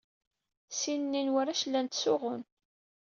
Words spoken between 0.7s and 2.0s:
Sin-nni n warrac llan